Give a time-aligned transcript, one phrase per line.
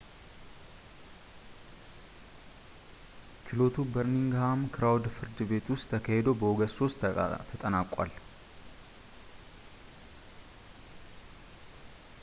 [3.47, 7.07] ችሎቱ በርሚንግሃም ክራውን ፍርድ ቤት ውስጥ ተካሂዶ በኦገስት 3
[7.51, 8.11] ተጠናቋል